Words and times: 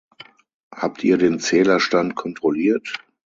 Habt 0.73 1.03
ihr 1.03 1.19
den 1.19 1.39
Zählerstand 1.39 2.15
kontrolliert? 2.15 2.97